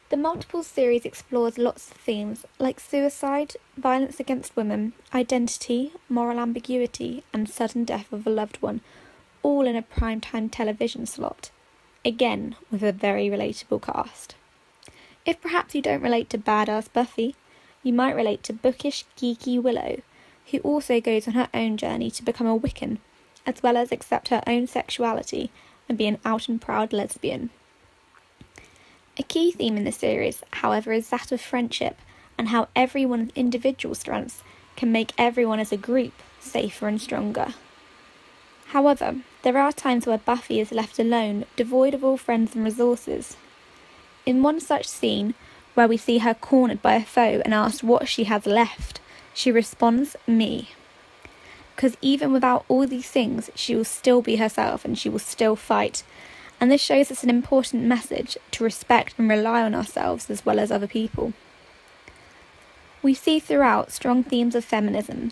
The 0.10 0.18
multiple 0.18 0.64
series 0.64 1.06
explores 1.06 1.60
lots 1.60 1.92
of 1.92 1.98
themes 1.98 2.44
like 2.58 2.80
suicide, 2.80 3.56
violence 3.78 4.20
against 4.20 4.56
women, 4.56 4.94
identity, 5.14 5.94
moral 6.10 6.40
ambiguity, 6.40 7.24
and 7.32 7.48
sudden 7.48 7.84
death 7.84 8.12
of 8.12 8.26
a 8.26 8.32
loved 8.32 8.58
one, 8.60 8.82
all 9.44 9.68
in 9.68 9.76
a 9.76 9.84
primetime 9.84 10.50
television 10.52 11.06
slot. 11.06 11.52
Again, 12.04 12.56
with 12.72 12.82
a 12.82 12.92
very 12.92 13.30
relatable 13.30 13.84
cast. 13.84 14.34
If 15.28 15.40
perhaps 15.42 15.76
you 15.76 15.82
don't 15.84 16.02
relate 16.02 16.30
to 16.32 16.40
badass 16.40 16.92
Buffy, 16.92 17.36
you 17.84 17.94
might 17.94 18.16
relate 18.16 18.42
to 18.44 18.54
bookish, 18.54 19.06
geeky 19.16 19.62
Willow, 19.62 20.02
who 20.50 20.58
also 20.60 21.00
goes 21.00 21.28
on 21.28 21.36
her 21.36 21.50
own 21.54 21.78
journey 21.78 22.10
to 22.12 22.24
become 22.24 22.48
a 22.48 22.58
Wiccan, 22.58 22.98
as 23.46 23.62
well 23.62 23.78
as 23.78 23.92
accept 23.92 24.30
her 24.30 24.42
own 24.48 24.66
sexuality 24.66 25.52
and 25.90 25.98
be 25.98 26.08
an 26.08 26.20
out 26.24 26.48
and 26.48 26.62
proud 26.62 26.94
lesbian. 26.94 27.50
A 29.18 29.24
key 29.24 29.52
theme 29.52 29.76
in 29.76 29.84
the 29.84 29.92
series, 29.92 30.44
however, 30.52 30.94
is 30.94 31.10
that 31.10 31.34
of 31.34 31.42
friendship 31.42 31.98
and 32.38 32.50
how 32.50 32.70
everyone's 32.74 33.32
individual 33.36 33.94
strengths 33.94 34.44
can 34.78 34.94
make 34.94 35.12
everyone 35.18 35.60
as 35.60 35.74
a 35.74 35.78
group 35.78 36.14
safer 36.40 36.88
and 36.88 37.02
stronger. 37.02 37.54
However, 38.68 39.18
there 39.42 39.58
are 39.58 39.74
times 39.74 40.06
where 40.06 40.20
Buffy 40.20 40.60
is 40.60 40.72
left 40.72 41.00
alone, 41.00 41.46
devoid 41.56 41.94
of 41.94 42.04
all 42.04 42.18
friends 42.18 42.56
and 42.56 42.64
resources. 42.64 43.36
In 44.26 44.44
one 44.44 44.60
such 44.60 44.88
scene, 44.88 45.34
where 45.74 45.88
we 45.88 45.98
see 45.98 46.20
her 46.20 46.34
cornered 46.34 46.82
by 46.82 46.94
a 46.96 47.04
foe 47.04 47.42
and 47.44 47.54
asked 47.54 47.84
what 47.84 48.08
she 48.08 48.26
has 48.26 48.46
left, 48.46 49.02
she 49.34 49.52
responds, 49.52 50.16
Me. 50.28 50.70
Because 51.80 51.96
even 52.02 52.34
without 52.34 52.66
all 52.68 52.86
these 52.86 53.10
things, 53.10 53.50
she 53.56 53.74
will 53.74 53.86
still 53.86 54.22
be 54.22 54.36
herself 54.36 54.84
and 54.84 55.00
she 55.00 55.08
will 55.08 55.18
still 55.18 55.56
fight. 55.56 56.04
And 56.60 56.70
this 56.70 56.82
shows 56.82 57.10
us 57.10 57.24
an 57.24 57.30
important 57.30 57.84
message 57.84 58.36
to 58.52 58.66
respect 58.66 59.14
and 59.18 59.30
rely 59.30 59.62
on 59.64 59.74
ourselves 59.74 60.30
as 60.30 60.46
well 60.46 60.60
as 60.60 60.74
other 60.74 60.88
people. 60.88 61.32
We 63.02 63.14
see 63.14 63.40
throughout 63.40 63.94
strong 63.94 64.26
themes 64.26 64.56
of 64.56 64.66
feminism, 64.66 65.32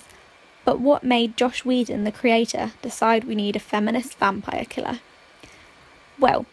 but 0.63 0.79
what 0.79 1.03
made 1.03 1.35
Joss 1.35 1.65
Whedon, 1.65 2.05
the 2.05 2.13
creator, 2.13 2.71
decide 2.81 3.25
we 3.25 3.35
need 3.35 3.57
a 3.57 3.59
feminist 3.59 4.17
vampire 4.17 4.63
killer? 4.63 5.01
Well, 6.17 6.45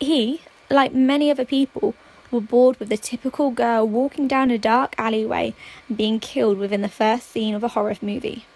he, 0.00 0.40
like 0.70 0.94
many 0.94 1.30
other 1.30 1.44
people, 1.44 1.94
were 2.30 2.40
bored 2.40 2.80
with 2.80 2.88
the 2.88 2.96
typical 2.96 3.50
girl 3.50 3.86
walking 3.86 4.26
down 4.26 4.50
a 4.50 4.56
dark 4.56 4.94
alleyway 4.96 5.52
and 5.86 5.98
being 5.98 6.18
killed 6.18 6.56
within 6.56 6.80
the 6.80 6.88
first 6.88 7.30
scene 7.30 7.54
of 7.54 7.62
a 7.62 7.68
horror 7.68 7.98
movie. 8.00 8.46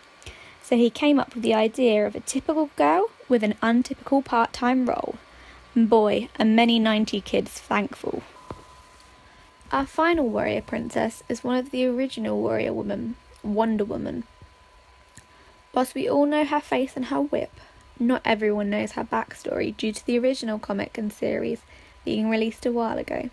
So 0.69 0.77
he 0.77 0.91
came 0.91 1.19
up 1.19 1.35
with 1.35 1.43
the 1.43 1.55
idea 1.55 2.07
of 2.07 2.15
a 2.15 2.21
typical 2.21 2.69
girl 2.77 3.09
with 3.27 3.43
an 3.43 3.55
untypical 3.63 4.21
part 4.21 4.53
time 4.53 4.85
role. 4.85 5.15
And 5.75 5.89
boy, 5.89 6.29
are 6.39 6.45
many 6.45 6.79
90 6.79 7.23
kids 7.23 7.53
thankful. 7.53 8.23
Our 9.73 9.87
final 9.87 10.29
warrior 10.29 10.61
princess 10.61 11.23
is 11.27 11.43
one 11.43 11.57
of 11.57 11.71
the 11.71 11.87
original 11.87 12.39
warrior 12.39 12.75
women, 12.75 13.15
Wonder 13.43 13.87
Woman. 13.87 14.25
Whilst 15.73 15.95
we 15.95 16.07
all 16.07 16.27
know 16.27 16.45
her 16.45 16.61
face 16.61 16.97
and 16.97 17.07
her 17.07 17.23
whip, 17.23 17.59
not 17.99 18.21
everyone 18.27 18.69
knows 18.69 18.93
her 18.93 19.05
backstory 19.05 19.75
due 19.75 19.93
to 19.93 20.05
the 20.05 20.19
original 20.19 20.59
comic 20.59 20.99
and 20.99 21.11
series 21.11 21.63
being 22.05 22.29
released 22.29 22.67
a 22.67 22.73
while 22.73 22.99
ago. 22.99 23.31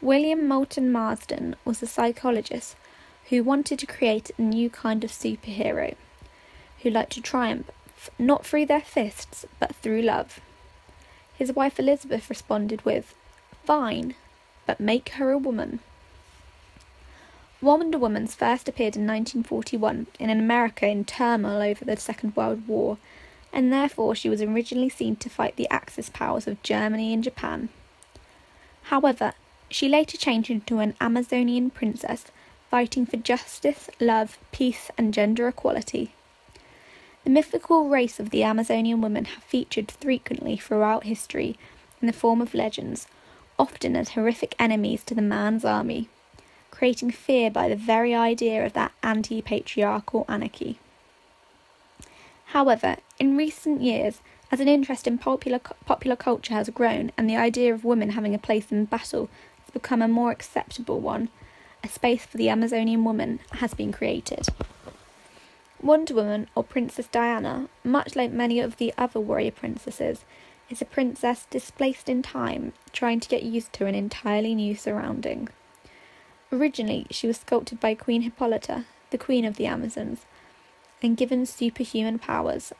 William 0.00 0.48
Moulton 0.48 0.90
Marston 0.90 1.56
was 1.66 1.82
a 1.82 1.86
psychologist 1.86 2.74
who 3.30 3.44
wanted 3.44 3.78
to 3.78 3.86
create 3.86 4.30
a 4.36 4.42
new 4.42 4.68
kind 4.68 5.02
of 5.04 5.10
superhero 5.10 5.94
who 6.82 6.90
liked 6.90 7.12
to 7.12 7.20
triumph 7.20 7.70
not 8.18 8.44
through 8.44 8.66
their 8.66 8.80
fists 8.80 9.46
but 9.58 9.74
through 9.76 10.02
love. 10.02 10.40
His 11.36 11.52
wife 11.52 11.78
Elizabeth 11.78 12.28
responded 12.28 12.84
with, 12.84 13.14
Fine, 13.64 14.14
but 14.66 14.80
make 14.80 15.10
her 15.10 15.30
a 15.30 15.38
woman. 15.38 15.78
Wonder 17.62 17.98
Woman's 17.98 18.34
first 18.34 18.68
appeared 18.68 18.96
in 18.96 19.06
1941 19.06 20.06
in 20.18 20.30
an 20.30 20.40
America 20.40 20.86
in 20.86 21.04
turmoil 21.04 21.60
over 21.60 21.84
the 21.84 21.96
Second 21.96 22.34
World 22.34 22.66
War, 22.66 22.98
and 23.52 23.72
therefore 23.72 24.14
she 24.14 24.30
was 24.30 24.40
originally 24.40 24.88
seen 24.88 25.14
to 25.16 25.28
fight 25.28 25.56
the 25.56 25.68
Axis 25.70 26.08
powers 26.08 26.46
of 26.46 26.62
Germany 26.62 27.12
and 27.12 27.22
Japan. 27.22 27.68
However, 28.84 29.34
she 29.68 29.88
later 29.88 30.16
changed 30.16 30.50
into 30.50 30.78
an 30.78 30.94
Amazonian 31.00 31.70
princess, 31.70 32.24
fighting 32.70 33.04
for 33.04 33.16
justice, 33.16 33.90
love, 33.98 34.38
peace, 34.52 34.90
and 34.96 35.12
gender 35.12 35.48
equality. 35.48 36.14
The 37.24 37.30
mythical 37.30 37.88
race 37.88 38.20
of 38.20 38.30
the 38.30 38.44
Amazonian 38.44 39.00
women 39.00 39.24
have 39.26 39.42
featured 39.42 39.90
frequently 39.90 40.56
throughout 40.56 41.04
history 41.04 41.58
in 42.00 42.06
the 42.06 42.12
form 42.12 42.40
of 42.40 42.54
legends, 42.54 43.08
often 43.58 43.96
as 43.96 44.10
horrific 44.10 44.54
enemies 44.58 45.02
to 45.04 45.14
the 45.14 45.20
man's 45.20 45.64
army, 45.64 46.08
creating 46.70 47.10
fear 47.10 47.50
by 47.50 47.68
the 47.68 47.76
very 47.76 48.14
idea 48.14 48.64
of 48.64 48.72
that 48.72 48.92
anti 49.02 49.42
patriarchal 49.42 50.24
anarchy. 50.28 50.78
However, 52.46 52.96
in 53.18 53.36
recent 53.36 53.82
years, 53.82 54.20
as 54.50 54.60
an 54.60 54.68
interest 54.68 55.06
in 55.06 55.18
popular, 55.18 55.58
popular 55.58 56.16
culture 56.16 56.54
has 56.54 56.70
grown 56.70 57.12
and 57.16 57.28
the 57.28 57.36
idea 57.36 57.74
of 57.74 57.84
women 57.84 58.10
having 58.10 58.34
a 58.34 58.38
place 58.38 58.72
in 58.72 58.84
battle 58.86 59.28
has 59.64 59.70
become 59.72 60.00
a 60.00 60.08
more 60.08 60.30
acceptable 60.30 61.00
one, 61.00 61.28
a 61.82 61.88
space 61.88 62.26
for 62.26 62.36
the 62.36 62.48
Amazonian 62.48 63.04
woman 63.04 63.40
has 63.52 63.74
been 63.74 63.92
created. 63.92 64.46
Wonder 65.82 66.14
Woman, 66.14 66.48
or 66.54 66.62
Princess 66.62 67.06
Diana, 67.06 67.68
much 67.82 68.14
like 68.14 68.30
many 68.30 68.60
of 68.60 68.76
the 68.76 68.92
other 68.98 69.18
warrior 69.18 69.50
princesses, 69.50 70.24
is 70.68 70.82
a 70.82 70.84
princess 70.84 71.46
displaced 71.48 72.08
in 72.08 72.22
time, 72.22 72.72
trying 72.92 73.18
to 73.20 73.28
get 73.28 73.42
used 73.42 73.72
to 73.72 73.86
an 73.86 73.94
entirely 73.94 74.54
new 74.54 74.74
surrounding. 74.74 75.48
Originally, 76.52 77.06
she 77.10 77.26
was 77.26 77.38
sculpted 77.38 77.80
by 77.80 77.94
Queen 77.94 78.22
Hippolyta, 78.22 78.84
the 79.10 79.18
Queen 79.18 79.44
of 79.44 79.56
the 79.56 79.66
Amazons, 79.66 80.26
and 81.02 81.16
given 81.16 81.46
superhuman 81.46 82.18
powers. 82.18 82.72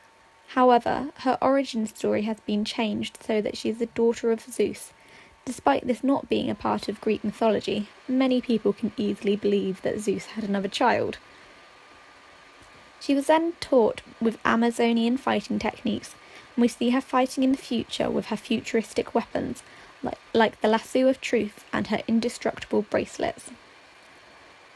However, 0.48 1.10
her 1.18 1.38
origin 1.40 1.86
story 1.86 2.22
has 2.22 2.40
been 2.40 2.64
changed 2.64 3.18
so 3.22 3.40
that 3.40 3.56
she 3.56 3.68
is 3.70 3.78
the 3.78 3.86
daughter 3.86 4.30
of 4.30 4.40
Zeus, 4.40 4.92
Despite 5.44 5.86
this 5.86 6.04
not 6.04 6.28
being 6.28 6.50
a 6.50 6.54
part 6.54 6.88
of 6.88 7.00
Greek 7.00 7.24
mythology, 7.24 7.88
many 8.06 8.40
people 8.40 8.72
can 8.72 8.92
easily 8.96 9.36
believe 9.36 9.82
that 9.82 9.98
Zeus 9.98 10.26
had 10.26 10.44
another 10.44 10.68
child. 10.68 11.18
She 13.00 13.14
was 13.14 13.26
then 13.26 13.54
taught 13.60 14.02
with 14.20 14.38
Amazonian 14.44 15.16
fighting 15.16 15.58
techniques, 15.58 16.14
and 16.54 16.62
we 16.62 16.68
see 16.68 16.90
her 16.90 17.00
fighting 17.00 17.42
in 17.42 17.52
the 17.52 17.58
future 17.58 18.10
with 18.10 18.26
her 18.26 18.36
futuristic 18.36 19.14
weapons, 19.14 19.62
like, 20.02 20.18
like 20.34 20.60
the 20.60 20.68
lasso 20.68 21.08
of 21.08 21.20
truth 21.20 21.64
and 21.72 21.86
her 21.86 22.02
indestructible 22.06 22.82
bracelets. 22.82 23.50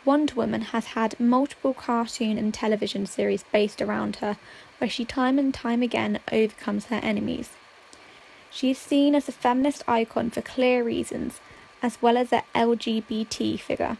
Wonder 0.05 0.35
Woman 0.35 0.63
has 0.63 0.87
had 0.87 1.19
multiple 1.21 1.73
cartoon 1.73 2.37
and 2.37 2.53
television 2.53 3.07
series 3.07 3.45
based 3.53 3.81
around 3.81 4.17
her, 4.17 4.37
where 4.79 4.91
she 4.91 5.05
time 5.05 5.39
and 5.39 5.53
time 5.53 5.83
again 5.83 6.21
overcomes 6.33 6.87
her 6.87 7.01
enemies. 7.03 7.51
She 8.55 8.71
is 8.71 8.79
seen 8.79 9.17
as 9.17 9.29
a 9.29 9.33
feminist 9.33 9.83
icon 9.89 10.31
for 10.31 10.41
clear 10.41 10.85
reasons, 10.85 11.41
as 11.83 12.01
well 12.01 12.17
as 12.17 12.33
an 12.33 12.43
LGBT 12.55 13.59
figure. 13.59 13.97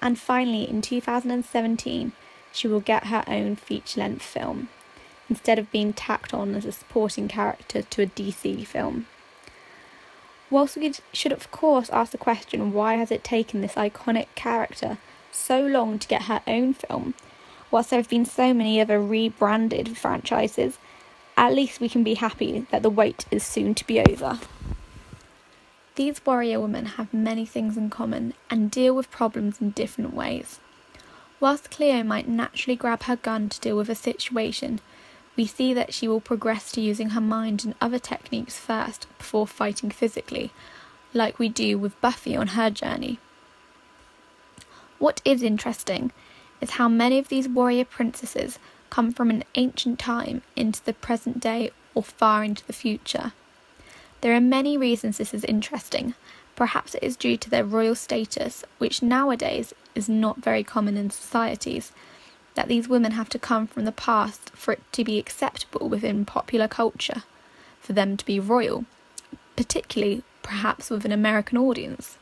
And 0.00 0.18
finally, 0.18 0.66
in 0.66 0.80
2017, 0.80 2.12
she 2.50 2.66
will 2.66 2.80
get 2.80 3.08
her 3.08 3.22
own 3.26 3.56
feature 3.56 4.00
length 4.00 4.22
film, 4.22 4.70
instead 5.28 5.58
of 5.58 5.70
being 5.70 5.92
tacked 5.92 6.32
on 6.32 6.54
as 6.54 6.64
a 6.64 6.72
supporting 6.72 7.28
character 7.28 7.82
to 7.82 8.02
a 8.02 8.06
DC 8.06 8.66
film. 8.66 9.06
Whilst 10.48 10.78
we 10.78 10.94
should, 11.12 11.32
of 11.32 11.50
course, 11.50 11.90
ask 11.90 12.12
the 12.12 12.16
question 12.16 12.72
why 12.72 12.94
has 12.94 13.10
it 13.10 13.22
taken 13.22 13.60
this 13.60 13.74
iconic 13.74 14.28
character 14.34 14.96
so 15.30 15.60
long 15.60 15.98
to 15.98 16.08
get 16.08 16.22
her 16.22 16.40
own 16.46 16.72
film, 16.72 17.12
whilst 17.70 17.90
there 17.90 17.98
have 17.98 18.08
been 18.08 18.24
so 18.24 18.54
many 18.54 18.80
other 18.80 18.98
rebranded 18.98 19.98
franchises, 19.98 20.78
at 21.40 21.54
least 21.54 21.80
we 21.80 21.88
can 21.88 22.04
be 22.04 22.14
happy 22.14 22.66
that 22.70 22.82
the 22.82 22.90
wait 22.90 23.24
is 23.30 23.42
soon 23.42 23.74
to 23.74 23.86
be 23.86 23.98
over. 23.98 24.38
These 25.94 26.24
warrior 26.26 26.60
women 26.60 26.84
have 26.84 27.14
many 27.14 27.46
things 27.46 27.78
in 27.78 27.88
common 27.88 28.34
and 28.50 28.70
deal 28.70 28.94
with 28.94 29.10
problems 29.10 29.58
in 29.58 29.70
different 29.70 30.12
ways. 30.12 30.60
Whilst 31.40 31.70
Cleo 31.70 32.02
might 32.02 32.28
naturally 32.28 32.76
grab 32.76 33.04
her 33.04 33.16
gun 33.16 33.48
to 33.48 33.60
deal 33.60 33.78
with 33.78 33.88
a 33.88 33.94
situation, 33.94 34.80
we 35.34 35.46
see 35.46 35.72
that 35.72 35.94
she 35.94 36.06
will 36.06 36.20
progress 36.20 36.70
to 36.72 36.82
using 36.82 37.10
her 37.10 37.22
mind 37.22 37.64
and 37.64 37.74
other 37.80 37.98
techniques 37.98 38.58
first 38.58 39.06
before 39.16 39.46
fighting 39.46 39.90
physically, 39.90 40.52
like 41.14 41.38
we 41.38 41.48
do 41.48 41.78
with 41.78 41.98
Buffy 42.02 42.36
on 42.36 42.48
her 42.48 42.68
journey. 42.68 43.18
What 44.98 45.22
is 45.24 45.42
interesting 45.42 46.12
is 46.60 46.72
how 46.72 46.90
many 46.90 47.18
of 47.18 47.28
these 47.28 47.48
warrior 47.48 47.86
princesses 47.86 48.58
come 48.90 49.12
from 49.12 49.30
an 49.30 49.44
ancient 49.54 49.98
time 49.98 50.42
into 50.56 50.84
the 50.84 50.92
present 50.92 51.40
day 51.40 51.70
or 51.94 52.02
far 52.02 52.44
into 52.44 52.66
the 52.66 52.72
future. 52.72 53.32
There 54.20 54.34
are 54.34 54.40
many 54.40 54.76
reasons 54.76 55.16
this 55.16 55.32
is 55.32 55.44
interesting. 55.44 56.14
Perhaps 56.56 56.94
it 56.94 57.02
is 57.02 57.16
due 57.16 57.36
to 57.38 57.48
their 57.48 57.64
royal 57.64 57.94
status, 57.94 58.64
which 58.78 59.02
nowadays 59.02 59.72
is 59.94 60.08
not 60.08 60.42
very 60.42 60.62
common 60.62 60.96
in 60.96 61.08
societies, 61.10 61.92
that 62.54 62.68
these 62.68 62.88
women 62.88 63.12
have 63.12 63.28
to 63.30 63.38
come 63.38 63.66
from 63.66 63.84
the 63.84 63.92
past 63.92 64.50
for 64.50 64.72
it 64.72 64.82
to 64.92 65.04
be 65.04 65.18
acceptable 65.18 65.88
within 65.88 66.24
popular 66.24 66.68
culture, 66.68 67.22
for 67.80 67.94
them 67.94 68.16
to 68.16 68.26
be 68.26 68.38
royal, 68.38 68.84
particularly 69.56 70.22
perhaps 70.42 70.90
with 70.90 71.04
an 71.04 71.12
American 71.12 71.56
audience. 71.56 72.18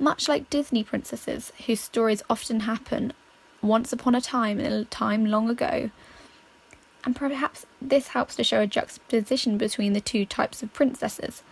Much 0.00 0.28
like 0.28 0.50
Disney 0.50 0.82
princesses, 0.82 1.52
whose 1.66 1.80
stories 1.80 2.22
often 2.30 2.60
happen 2.60 3.12
once 3.62 3.92
upon 3.92 4.14
a 4.14 4.20
time 4.20 4.60
in 4.60 4.72
a 4.72 4.84
time 4.84 5.24
long 5.26 5.50
ago, 5.50 5.90
and 7.04 7.16
perhaps 7.16 7.66
this 7.80 8.08
helps 8.08 8.36
to 8.36 8.44
show 8.44 8.60
a 8.60 8.66
juxtaposition 8.66 9.58
between 9.58 9.92
the 9.92 10.00
two 10.00 10.26
types 10.26 10.62
of 10.62 10.72
princesses. 10.72 11.42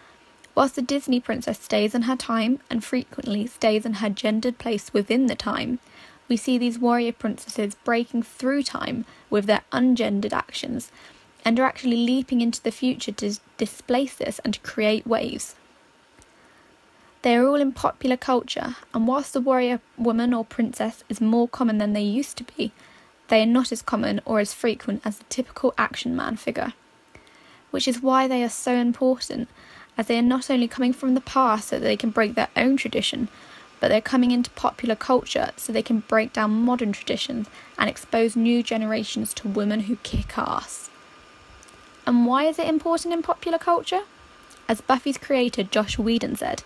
Whilst 0.55 0.75
the 0.75 0.83
Disney 0.83 1.21
princess 1.21 1.61
stays 1.61 1.95
in 1.95 2.03
her 2.03 2.17
time 2.17 2.61
and 2.71 2.83
frequently 2.83 3.47
stays 3.47 3.85
in 3.85 3.95
her 3.95 4.09
gendered 4.09 4.59
place 4.59 4.93
within 4.93 5.27
the 5.27 5.35
time, 5.35 5.79
we 6.29 6.37
see 6.37 6.59
these 6.59 6.79
warrior 6.79 7.13
princesses 7.13 7.75
breaking 7.85 8.23
through 8.23 8.63
time 8.63 9.05
with 9.31 9.47
their 9.47 9.63
ungendered 9.73 10.33
actions 10.33 10.91
and 11.45 11.61
are 11.61 11.67
actually 11.67 11.97
leaping 11.97 12.41
into 12.41 12.63
the 12.63 12.73
future 12.73 13.13
to 13.13 13.39
displace 13.57 14.17
this 14.17 14.41
and 14.41 14.55
to 14.55 14.61
create 14.61 15.07
waves. 15.07 15.55
They 17.27 17.35
are 17.35 17.49
all 17.49 17.61
in 17.61 17.73
popular 17.73 18.17
culture, 18.17 18.77
and 18.95 19.09
whilst 19.09 19.33
the 19.33 19.41
warrior 19.41 19.81
woman 19.99 20.33
or 20.33 20.45
princess 20.45 21.03
is 21.09 21.21
more 21.21 21.49
common 21.49 21.79
than 21.79 21.93
they 21.93 22.01
used 22.01 22.37
to 22.37 22.45
be, 22.45 22.71
they 23.27 23.43
are 23.43 23.47
not 23.47 23.73
as 23.73 23.83
common 23.83 24.21
or 24.25 24.39
as 24.39 24.55
frequent 24.55 25.03
as 25.05 25.19
the 25.19 25.25
typical 25.25 25.75
action 25.77 26.15
man 26.15 26.37
figure. 26.37 26.73
Which 27.73 27.89
is 27.89 28.01
why 28.01 28.29
they 28.29 28.45
are 28.45 28.49
so 28.49 28.77
important, 28.77 29.49
as 29.99 30.07
they 30.07 30.17
are 30.17 30.23
not 30.23 30.51
only 30.51 30.69
coming 30.69 30.93
from 30.93 31.15
the 31.15 31.21
past 31.21 31.67
so 31.67 31.81
that 31.81 31.85
they 31.85 31.97
can 31.97 32.11
break 32.11 32.37
their 32.37 32.47
own 32.57 32.77
tradition, 32.77 33.27
but 33.81 33.89
they're 33.89 34.01
coming 34.01 34.31
into 34.31 34.51
popular 34.51 34.95
culture 34.95 35.51
so 35.57 35.73
they 35.73 35.83
can 35.83 36.05
break 36.07 36.33
down 36.33 36.53
modern 36.53 36.93
traditions 36.93 37.49
and 37.77 37.91
expose 37.91 38.37
new 38.37 38.63
generations 38.63 39.35
to 39.35 39.49
women 39.49 39.81
who 39.81 39.97
kick 40.05 40.39
ass. 40.39 40.91
And 42.07 42.25
why 42.25 42.45
is 42.45 42.61
it 42.61 42.69
important 42.69 43.13
in 43.13 43.23
popular 43.25 43.59
culture? 43.59 44.03
As 44.69 44.81
Buffy's 44.81 45.19
creator 45.19 45.65
Joss 45.65 45.99
Whedon 45.99 46.37
said, 46.37 46.63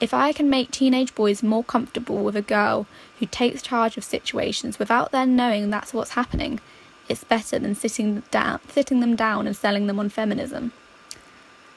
if 0.00 0.12
I 0.12 0.32
can 0.32 0.50
make 0.50 0.70
teenage 0.70 1.14
boys 1.14 1.42
more 1.42 1.64
comfortable 1.64 2.18
with 2.18 2.36
a 2.36 2.42
girl 2.42 2.86
who 3.18 3.26
takes 3.26 3.62
charge 3.62 3.96
of 3.96 4.04
situations 4.04 4.78
without 4.78 5.10
them 5.10 5.36
knowing 5.36 5.70
that's 5.70 5.94
what's 5.94 6.10
happening, 6.10 6.60
it's 7.08 7.24
better 7.24 7.58
than 7.58 7.74
sitting 7.74 8.22
down, 8.30 8.60
sitting 8.68 9.00
them 9.00 9.16
down 9.16 9.46
and 9.46 9.56
selling 9.56 9.86
them 9.86 9.98
on 9.98 10.08
feminism. 10.08 10.72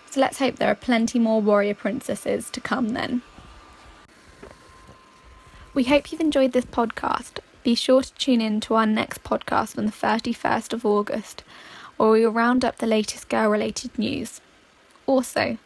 So 0.09 0.19
let's 0.19 0.39
hope 0.39 0.55
there 0.55 0.71
are 0.71 0.75
plenty 0.75 1.19
more 1.19 1.41
warrior 1.41 1.75
princesses 1.75 2.49
to 2.49 2.59
come 2.59 2.89
then. 2.89 3.21
We 5.73 5.83
hope 5.83 6.11
you've 6.11 6.19
enjoyed 6.19 6.51
this 6.51 6.65
podcast. 6.65 7.39
Be 7.63 7.75
sure 7.75 8.01
to 8.01 8.13
tune 8.15 8.41
in 8.41 8.59
to 8.61 8.75
our 8.75 8.87
next 8.87 9.23
podcast 9.23 9.77
on 9.77 9.85
the 9.85 9.91
31st 9.91 10.73
of 10.73 10.85
August, 10.85 11.43
where 11.97 12.09
we 12.09 12.25
will 12.25 12.31
round 12.31 12.65
up 12.65 12.77
the 12.77 12.87
latest 12.87 13.29
girl 13.29 13.49
related 13.49 13.97
news. 13.97 14.41
Also, 15.05 15.57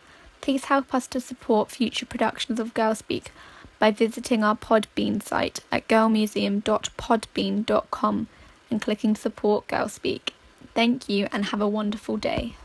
please 0.43 0.65
help 0.65 0.93
us 0.93 1.07
to 1.07 1.19
support 1.21 1.71
future 1.71 2.05
productions 2.05 2.59
of 2.59 2.73
Girlspeak 2.73 3.27
by 3.79 3.91
visiting 3.91 4.43
our 4.43 4.57
Podbean 4.57 5.23
site 5.23 5.61
at 5.71 5.87
girlmuseum.podbean.com 5.87 8.27
and 8.69 8.81
clicking 8.81 9.15
Support 9.15 9.69
Girlspeak. 9.69 10.31
Thank 10.73 11.07
you 11.07 11.29
and 11.31 11.45
have 11.45 11.61
a 11.61 11.67
wonderful 11.67 12.17
day. 12.17 12.57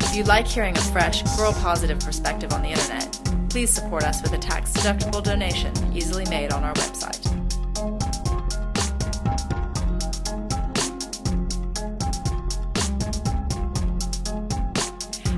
If 0.00 0.14
you 0.14 0.24
like 0.24 0.46
hearing 0.46 0.76
a 0.76 0.80
fresh, 0.80 1.22
girl 1.38 1.54
positive 1.54 2.00
perspective 2.00 2.52
on 2.52 2.60
the 2.60 2.68
internet, 2.68 3.18
please 3.48 3.70
support 3.70 4.04
us 4.04 4.20
with 4.20 4.34
a 4.34 4.38
tax 4.38 4.72
deductible 4.72 5.22
donation 5.22 5.72
easily 5.94 6.26
made 6.26 6.52
on 6.52 6.64
our 6.64 6.74
website. 6.74 7.27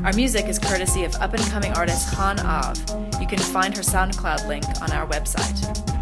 Our 0.05 0.15
music 0.15 0.47
is 0.47 0.59
courtesy 0.59 1.05
of 1.05 1.15
up 1.17 1.35
and 1.35 1.43
coming 1.51 1.73
artist 1.75 2.15
Han 2.15 2.41
Av. 2.41 2.75
You 3.21 3.27
can 3.27 3.39
find 3.39 3.77
her 3.77 3.83
SoundCloud 3.83 4.49
link 4.49 4.65
on 4.81 4.91
our 4.93 5.07
website. 5.07 6.00